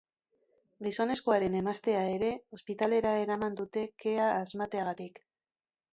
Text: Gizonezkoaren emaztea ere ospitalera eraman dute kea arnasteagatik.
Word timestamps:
Gizonezkoaren 0.85 1.57
emaztea 1.59 2.01
ere 2.15 2.31
ospitalera 2.59 3.13
eraman 3.27 3.61
dute 3.63 3.87
kea 4.05 4.33
arnasteagatik. 4.43 5.25